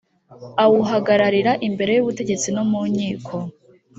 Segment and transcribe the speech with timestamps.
[0.63, 3.35] awuhagararira imbere y ubutegetsi no mu nkiko